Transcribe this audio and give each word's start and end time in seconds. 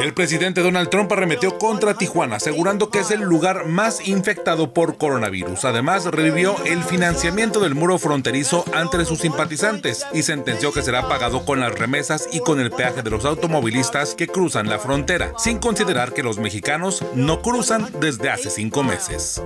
El 0.00 0.14
presidente 0.14 0.62
Donald 0.62 0.88
Trump 0.88 1.12
arremetió 1.12 1.58
contra 1.58 1.92
Tijuana, 1.92 2.36
asegurando 2.36 2.88
que 2.88 3.00
es 3.00 3.10
el 3.10 3.20
lugar 3.20 3.66
más 3.66 4.08
infectado 4.08 4.72
por 4.72 4.96
coronavirus. 4.96 5.66
Además, 5.66 6.06
revivió 6.06 6.56
el 6.64 6.82
financiamiento 6.82 7.60
del 7.60 7.74
muro 7.74 7.98
fronterizo 7.98 8.64
entre 8.74 9.04
sus 9.04 9.18
simpatizantes 9.18 10.06
y 10.14 10.22
sentenció 10.22 10.72
que 10.72 10.80
será 10.80 11.06
pagado 11.06 11.44
con 11.44 11.60
las 11.60 11.78
remesas 11.78 12.30
y 12.32 12.40
con 12.40 12.60
el 12.60 12.70
peaje 12.70 13.02
de 13.02 13.10
los 13.10 13.26
automovilistas 13.26 14.14
que 14.14 14.26
cruzan 14.26 14.70
la 14.70 14.78
frontera, 14.78 15.34
sin 15.36 15.58
considerar 15.58 16.14
que 16.14 16.22
los 16.22 16.38
mexicanos 16.38 17.04
no 17.14 17.42
cruzan 17.42 17.86
desde 18.00 18.30
hace 18.30 18.48
cinco 18.48 18.82
meses. 18.82 19.42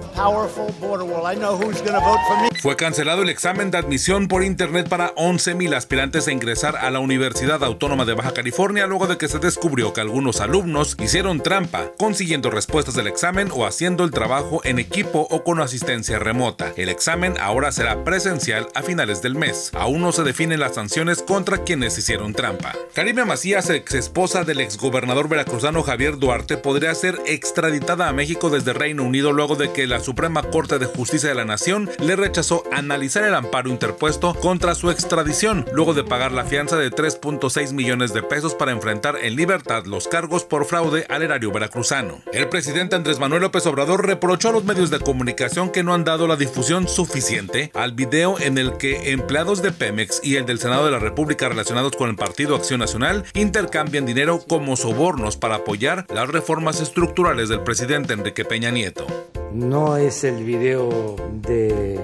Fue 2.63 2.77
cancelado 2.77 3.23
el 3.23 3.29
examen 3.29 3.73
de 3.73 3.79
admisión 3.79 4.29
por 4.29 4.45
internet 4.45 4.89
para 4.89 5.13
11.000 5.17 5.75
aspirantes 5.75 6.29
a 6.29 6.33
ingresar 6.33 6.77
a 6.77 6.93
la 6.93 7.01
Universidad 7.01 7.65
Autónoma 7.65 8.05
de 8.05 8.15
Baja 8.15 8.33
California 8.33 8.87
luego 8.87 9.09
de 9.09 9.19
que 9.19 9.27
se 9.27 9.41
descubrió 9.41 9.93
que 9.93 10.01
algunos 10.01 10.44
alumnos 10.45 10.97
hicieron 11.03 11.41
trampa, 11.41 11.91
consiguiendo 11.99 12.51
respuestas 12.51 12.95
del 12.95 13.07
examen 13.07 13.49
o 13.53 13.67
haciendo 13.67 14.05
el 14.05 14.11
trabajo 14.11 14.61
en 14.65 14.79
equipo 14.79 15.27
o 15.31 15.43
con 15.43 15.61
asistencia 15.61 16.19
remota. 16.19 16.73
El 16.77 16.91
examen 16.91 17.35
ahora 17.41 17.73
será 17.73 18.05
presencial 18.05 18.69
a 18.75 18.83
finales 18.83 19.23
del 19.23 19.35
mes. 19.35 19.71
Aún 19.75 20.03
no 20.03 20.13
se 20.13 20.23
definen 20.23 20.61
las 20.61 20.75
sanciones 20.75 21.23
contra 21.23 21.65
quienes 21.65 21.97
hicieron 21.97 22.35
trampa. 22.35 22.75
Karime 22.93 23.25
Macías, 23.25 23.71
ex 23.71 23.95
esposa 23.95 24.45
del 24.45 24.61
exgobernador 24.61 25.29
veracruzano 25.29 25.83
Javier 25.83 26.19
Duarte, 26.19 26.59
podría 26.59 26.95
ser 26.95 27.19
extraditada 27.27 28.09
a 28.09 28.13
México 28.13 28.51
desde 28.51 28.75
Reino 28.75 29.03
Unido 29.03 29.33
luego 29.33 29.57
de 29.57 29.73
que 29.73 29.87
la 29.87 30.01
Suprema 30.01 30.43
Corte 30.43 30.79
de 30.79 30.87
Justicia 30.87 31.31
de 31.31 31.35
la 31.35 31.47
Nación 31.47 31.91
le 31.99 32.17
rechazó 32.17 32.65
analizar 32.71 33.25
el 33.25 33.35
amparo 33.35 33.71
interpuesto 33.71 34.35
contra 34.35 34.75
su 34.75 34.91
extradición, 34.91 35.65
luego 35.73 35.95
de 35.95 36.05
pagar 36.05 36.33
la 36.33 36.45
fianza 36.45 36.77
de 36.77 36.91
3.6 36.91 37.73
millones 37.73 38.13
de 38.13 38.23
pesos 38.23 38.55
para 38.55 38.73
enfrentar 38.73 39.17
en 39.23 39.37
libertad 39.37 39.87
los 39.87 40.07
cargos 40.07 40.34
por 40.43 40.65
fraude 40.65 41.07
al 41.09 41.23
erario 41.23 41.53
veracruzano. 41.53 42.21
El 42.33 42.49
presidente 42.49 42.97
Andrés 42.97 43.21
Manuel 43.21 43.43
López 43.43 43.65
Obrador 43.67 44.05
reprochó 44.05 44.49
a 44.49 44.53
los 44.53 44.65
medios 44.65 44.91
de 44.91 44.99
comunicación 44.99 45.71
que 45.71 45.85
no 45.85 45.95
han 45.95 46.03
dado 46.03 46.27
la 46.27 46.35
difusión 46.35 46.89
suficiente 46.89 47.71
al 47.75 47.93
video 47.93 48.41
en 48.41 48.59
el 48.59 48.77
que 48.77 49.13
empleados 49.13 49.63
de 49.63 49.71
Pemex 49.71 50.21
y 50.25 50.35
el 50.35 50.47
del 50.47 50.59
Senado 50.59 50.87
de 50.87 50.91
la 50.91 50.99
República 50.99 51.49
relacionados 51.49 51.95
con 51.95 52.11
el 52.11 52.17
Partido 52.17 52.57
Acción 52.57 52.81
Nacional 52.81 53.25
intercambian 53.35 54.07
dinero 54.07 54.41
como 54.49 54.77
sobornos 54.77 55.37
para 55.37 55.57
apoyar 55.57 56.07
las 56.13 56.29
reformas 56.29 56.81
estructurales 56.81 57.49
del 57.49 57.61
presidente 57.61 58.15
Enrique 58.15 58.45
Peña 58.45 58.71
Nieto. 58.71 59.07
No 59.53 59.97
es 59.97 60.25
el 60.25 60.43
video 60.43 61.15
de 61.43 62.01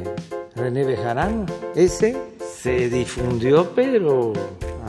René 0.54 0.84
Bejarano, 0.84 1.46
ese 1.74 2.16
se 2.62 2.90
difundió 2.90 3.72
pero 3.74 4.32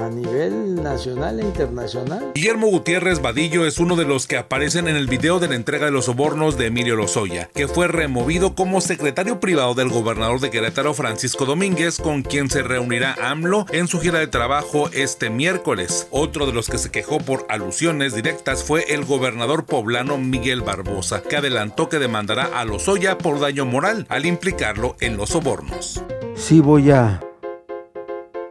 a 0.01 0.09
nivel 0.09 0.81
nacional 0.81 1.39
e 1.39 1.43
internacional. 1.43 2.31
Guillermo 2.35 2.67
Gutiérrez 2.67 3.21
Vadillo 3.21 3.65
es 3.65 3.79
uno 3.79 3.95
de 3.95 4.05
los 4.05 4.27
que 4.27 4.37
aparecen 4.37 4.87
en 4.87 4.95
el 4.95 5.07
video 5.07 5.39
de 5.39 5.47
la 5.47 5.55
entrega 5.55 5.85
de 5.85 5.91
los 5.91 6.05
sobornos 6.05 6.57
de 6.57 6.67
Emilio 6.67 6.95
Lozoya, 6.95 7.49
que 7.53 7.67
fue 7.67 7.87
removido 7.87 8.55
como 8.55 8.81
secretario 8.81 9.39
privado 9.39 9.73
del 9.73 9.89
gobernador 9.89 10.39
de 10.39 10.49
Querétaro 10.49 10.93
Francisco 10.93 11.45
Domínguez, 11.45 11.97
con 11.97 12.23
quien 12.23 12.49
se 12.49 12.63
reunirá 12.63 13.15
AMLO 13.21 13.65
en 13.71 13.87
su 13.87 13.99
gira 13.99 14.19
de 14.19 14.27
trabajo 14.27 14.89
este 14.93 15.29
miércoles. 15.29 16.07
Otro 16.11 16.45
de 16.45 16.53
los 16.53 16.69
que 16.69 16.77
se 16.77 16.91
quejó 16.91 17.19
por 17.19 17.45
alusiones 17.49 18.15
directas 18.15 18.63
fue 18.63 18.93
el 18.93 19.05
gobernador 19.05 19.65
poblano 19.65 20.17
Miguel 20.17 20.61
Barbosa, 20.61 21.21
que 21.21 21.37
adelantó 21.37 21.89
que 21.89 21.99
demandará 21.99 22.59
a 22.59 22.65
Lozoya 22.65 23.17
por 23.17 23.39
daño 23.39 23.65
moral 23.65 24.05
al 24.09 24.25
implicarlo 24.25 24.95
en 24.99 25.17
los 25.17 25.29
sobornos. 25.29 26.03
Sí 26.35 26.59
voy 26.59 26.91
a 26.91 27.21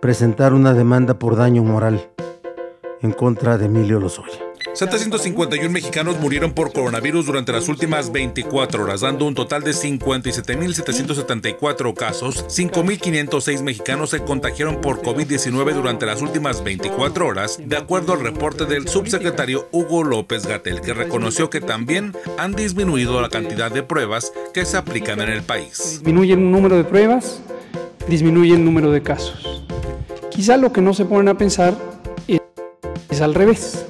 presentar 0.01 0.55
una 0.55 0.73
demanda 0.73 1.19
por 1.19 1.37
daño 1.37 1.63
moral 1.63 2.09
en 3.03 3.13
contra 3.13 3.59
de 3.59 3.67
Emilio 3.67 4.01
Lozoya. 4.01 4.51
751 4.73 5.69
mexicanos 5.71 6.19
murieron 6.21 6.53
por 6.53 6.73
coronavirus 6.73 7.27
durante 7.27 7.51
las 7.53 7.69
últimas 7.69 8.13
24 8.13 8.85
horas, 8.85 9.01
dando 9.01 9.27
un 9.27 9.35
total 9.35 9.63
de 9.63 9.73
57.774 9.73 11.93
casos. 11.95 12.47
5.506 12.47 13.63
mexicanos 13.63 14.11
se 14.11 14.21
contagiaron 14.21 14.81
por 14.81 15.03
COVID-19 15.03 15.75
durante 15.75 16.07
las 16.07 16.23
últimas 16.23 16.63
24 16.63 17.27
horas, 17.27 17.59
de 17.63 17.77
acuerdo 17.77 18.13
al 18.13 18.21
reporte 18.21 18.65
del 18.65 18.87
subsecretario 18.87 19.67
Hugo 19.73 20.05
López 20.05 20.47
Gatel, 20.47 20.81
que 20.81 20.95
reconoció 20.95 21.51
que 21.51 21.61
también 21.61 22.15
han 22.39 22.53
disminuido 22.53 23.21
la 23.21 23.29
cantidad 23.29 23.73
de 23.73 23.83
pruebas 23.83 24.33
que 24.55 24.65
se 24.65 24.77
aplican 24.77 25.21
en 25.21 25.31
el 25.31 25.43
país. 25.43 25.95
Disminuye 25.95 26.35
el 26.35 26.49
número 26.51 26.77
de 26.77 26.85
pruebas, 26.85 27.43
disminuye 28.09 28.55
el 28.55 28.65
número 28.65 28.93
de 28.93 29.03
casos. 29.03 29.50
Quizá 30.41 30.57
lo 30.57 30.73
que 30.73 30.81
no 30.81 30.95
se 30.95 31.05
ponen 31.05 31.29
a 31.29 31.37
pensar 31.37 31.77
es, 32.27 33.21
al 33.21 33.35
revés. 33.35 33.85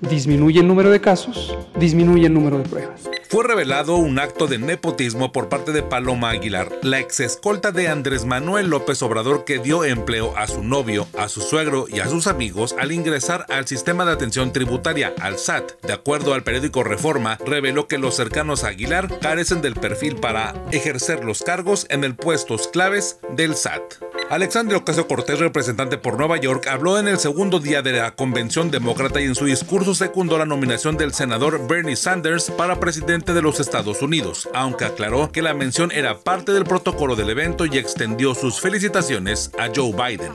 Disminuye 0.00 0.60
el 0.60 0.66
número 0.66 0.90
de 0.90 1.02
casos, 1.02 1.54
disminuye 1.78 2.28
el 2.28 2.32
número 2.32 2.56
de 2.56 2.64
pruebas 2.64 3.12
fue 3.32 3.44
revelado 3.44 3.96
un 3.96 4.18
acto 4.18 4.46
de 4.46 4.58
nepotismo 4.58 5.32
por 5.32 5.48
parte 5.48 5.72
de 5.72 5.82
Paloma 5.82 6.28
Aguilar, 6.28 6.70
la 6.82 7.00
ex 7.00 7.20
escolta 7.20 7.72
de 7.72 7.88
Andrés 7.88 8.26
Manuel 8.26 8.68
López 8.68 9.02
Obrador 9.02 9.46
que 9.46 9.58
dio 9.58 9.84
empleo 9.84 10.36
a 10.36 10.46
su 10.46 10.62
novio, 10.62 11.06
a 11.16 11.30
su 11.30 11.40
suegro 11.40 11.86
y 11.88 12.00
a 12.00 12.08
sus 12.08 12.26
amigos 12.26 12.74
al 12.78 12.92
ingresar 12.92 13.46
al 13.48 13.66
sistema 13.66 14.04
de 14.04 14.12
atención 14.12 14.52
tributaria, 14.52 15.14
al 15.18 15.38
SAT. 15.38 15.80
De 15.80 15.94
acuerdo 15.94 16.34
al 16.34 16.42
periódico 16.42 16.84
Reforma, 16.84 17.38
reveló 17.46 17.88
que 17.88 17.96
los 17.96 18.16
cercanos 18.16 18.64
a 18.64 18.68
Aguilar 18.68 19.18
carecen 19.20 19.62
del 19.62 19.76
perfil 19.76 20.16
para 20.16 20.52
ejercer 20.70 21.24
los 21.24 21.42
cargos 21.42 21.86
en 21.88 22.04
el 22.04 22.14
puestos 22.14 22.68
claves 22.68 23.18
del 23.34 23.56
SAT. 23.56 23.94
Alexandre 24.30 24.76
Ocasio 24.76 25.06
Cortés, 25.06 25.38
representante 25.38 25.98
por 25.98 26.16
Nueva 26.16 26.38
York, 26.38 26.66
habló 26.66 26.98
en 26.98 27.08
el 27.08 27.18
segundo 27.18 27.60
día 27.60 27.82
de 27.82 27.92
la 27.92 28.14
convención 28.14 28.70
demócrata 28.70 29.20
y 29.20 29.24
en 29.24 29.34
su 29.34 29.44
discurso 29.44 29.94
secundó 29.94 30.38
la 30.38 30.46
nominación 30.46 30.96
del 30.96 31.12
senador 31.12 31.66
Bernie 31.68 31.96
Sanders 31.96 32.50
para 32.50 32.80
presidente 32.80 33.34
de 33.34 33.42
los 33.42 33.60
Estados 33.60 34.00
Unidos, 34.00 34.48
aunque 34.54 34.86
aclaró 34.86 35.30
que 35.32 35.42
la 35.42 35.54
mención 35.54 35.92
era 35.92 36.18
parte 36.18 36.52
del 36.52 36.64
protocolo 36.64 37.14
del 37.14 37.30
evento 37.30 37.66
y 37.66 37.76
extendió 37.76 38.34
sus 38.34 38.60
felicitaciones 38.60 39.50
a 39.58 39.70
Joe 39.74 39.92
Biden. 39.92 40.32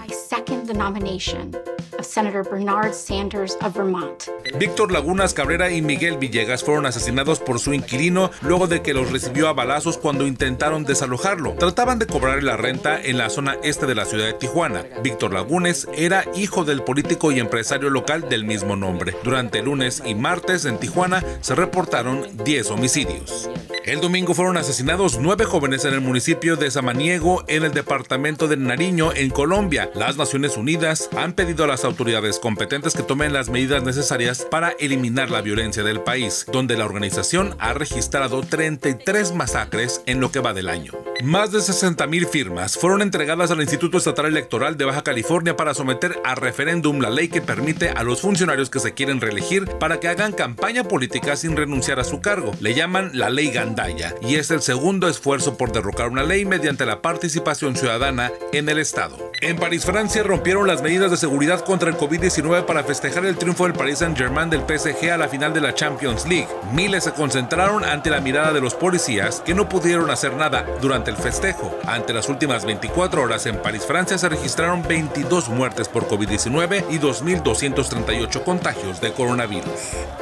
Víctor 4.59 4.92
Lagunas 4.92 5.34
Cabrera 5.34 5.72
y 5.72 5.81
Miguel 5.81 6.18
Villegas 6.18 6.64
fueron 6.64 6.86
asesinados 6.86 7.40
por 7.40 7.59
su 7.59 7.74
inquilino 7.74 8.31
luego 8.42 8.68
de 8.68 8.81
que 8.81 8.94
los 8.94 9.12
recibió 9.12 9.47
a 9.47 9.53
balazos 9.53 9.97
cuando 9.97 10.28
intentaron 10.28 10.84
desalojarlo. 10.84 11.53
Trataban 11.53 12.00
de 12.00 12.08
cobrar 12.08 12.44
la 12.44 12.58
renta 12.58 13.02
en 13.02 13.18
la 13.18 13.30
zona 13.30 13.58
este 13.64 13.77
de 13.86 13.96
la 13.96 14.06
ciudad 14.06 14.26
de 14.26 14.34
Tijuana. 14.34 14.86
Víctor 15.04 15.34
Lagunes 15.34 15.88
era 15.94 16.26
hijo 16.36 16.64
del 16.64 16.82
político 16.84 17.32
y 17.32 17.40
empresario 17.40 17.90
local 17.90 18.28
del 18.30 18.46
mismo 18.46 18.76
nombre. 18.76 19.16
Durante 19.24 19.62
lunes 19.62 20.02
y 20.06 20.16
martes 20.16 20.66
en 20.66 20.80
Tijuana 20.80 21.24
se 21.42 21.54
reportaron 21.54 22.26
10 22.44 22.72
homicidios. 22.72 23.50
El 23.88 24.02
domingo 24.02 24.34
fueron 24.34 24.58
asesinados 24.58 25.18
nueve 25.18 25.46
jóvenes 25.46 25.86
en 25.86 25.94
el 25.94 26.02
municipio 26.02 26.58
de 26.58 26.70
Samaniego, 26.70 27.46
en 27.48 27.64
el 27.64 27.72
departamento 27.72 28.50
de 28.50 28.58
Nariño, 28.58 29.14
en 29.14 29.30
Colombia. 29.30 29.90
Las 29.96 30.18
Naciones 30.18 30.58
Unidas 30.58 31.08
han 31.16 31.31
pedido 31.31 31.64
a 31.64 31.68
las 31.68 31.86
autoridades 31.86 32.38
competentes 32.38 32.96
que 32.96 33.03
tomen 33.03 33.31
las 33.31 33.47
medidas 33.47 33.84
necesarias 33.84 34.46
para 34.52 34.72
eliminar 34.72 35.31
la 35.31 35.40
violencia 35.40 35.84
del 35.84 36.02
país, 36.02 36.46
donde 36.52 36.76
la 36.76 36.84
organización 36.84 37.56
ha 37.59 37.74
registrado 37.76 38.42
33 38.42 39.34
masacres 39.34 40.02
en 40.06 40.20
lo 40.20 40.34
que 40.34 40.42
va 40.42 40.53
del 40.53 40.68
año. 40.68 40.92
Más 41.24 41.53
de 41.53 41.59
60.000 41.59 42.28
firmas 42.28 42.78
fueron 42.78 43.02
entregadas 43.02 43.52
al 43.52 43.62
Instituto 43.62 44.00
Estatal 44.00 44.26
Electoral 44.26 44.76
de 44.76 44.84
Baja 44.84 45.03
California 45.03 45.56
para 45.56 45.74
someter 45.74 46.20
a 46.26 46.36
referéndum 46.36 47.00
la 47.00 47.09
ley 47.09 47.30
que 47.30 47.42
permite 47.42 47.92
a 47.92 48.03
los 48.03 48.20
funcionarios 48.20 48.70
que 48.70 48.81
se 48.81 48.94
quieren 48.94 49.22
reelegir 49.22 49.66
para 49.80 50.02
que 50.02 50.09
hagan 50.09 50.34
campaña 50.34 50.84
política 50.84 51.38
sin 51.38 51.56
renunciar 51.56 52.02
a 52.02 52.03
su 52.03 52.20
cargo. 52.20 52.52
Le 52.59 52.74
llaman 52.74 53.12
la 53.14 53.30
ley 53.30 53.50
Gandhi 53.50 53.77
y 54.22 54.36
es 54.36 54.50
el 54.50 54.62
segundo 54.64 55.08
esfuerzo 55.08 55.56
por 55.56 55.72
derrocar 55.72 56.10
una 56.10 56.24
ley 56.24 56.46
mediante 56.46 56.84
la 56.86 57.02
participación 57.02 57.76
ciudadana 57.76 58.32
en 58.52 58.68
el 58.70 58.80
Estado. 58.80 59.32
En 59.40 59.58
París, 59.58 59.86
Francia, 59.86 60.24
rompieron 60.24 60.66
las 60.66 60.82
medidas 60.82 61.12
de 61.12 61.18
seguridad 61.18 61.64
contra 61.64 61.92
el 61.92 61.96
COVID-19 61.96 62.66
para 62.66 62.84
festejar 62.84 63.26
el 63.26 63.38
triunfo 63.38 63.66
del 63.66 63.74
Paris 63.74 64.00
Saint-Germain 64.00 64.50
del 64.50 64.62
PSG 64.62 65.12
a 65.12 65.18
la 65.18 65.28
final 65.28 65.53
de 65.53 65.62
la 65.62 65.76
Champions 65.76 66.26
League. 66.28 66.47
Miles 66.74 67.03
se 67.03 67.12
concentraron 67.12 67.85
ante 67.85 68.09
la 68.09 68.20
mirada 68.20 68.52
de 68.52 68.62
los 68.62 68.74
policías 68.74 69.41
que 69.46 69.53
no 69.53 69.70
pudieron 69.70 70.09
hacer 70.09 70.34
nada 70.34 70.66
durante 70.82 71.12
el 71.12 71.18
festejo. 71.18 71.78
Ante 71.85 72.14
las 72.14 72.30
últimas 72.30 72.66
24 72.66 73.22
horas 73.22 73.46
en 73.46 73.62
París, 73.62 73.85
Francia, 73.85 74.18
se 74.18 74.28
registraron 74.28 74.82
22 74.88 75.50
muertes 75.50 75.88
por 75.88 76.08
COVID-19 76.08 76.85
y 76.90 76.97
2.238 76.97 78.44
contagios 78.44 79.00
de 79.02 79.14
coronavirus. 79.14 79.70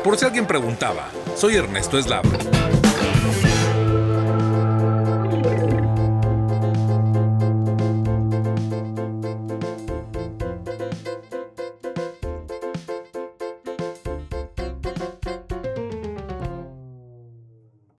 Por 0.04 0.18
si 0.18 0.26
alguien 0.26 0.46
preguntaba, 0.46 1.08
soy 1.38 1.56
Ernesto 1.56 1.98
Eslava. 1.98 2.30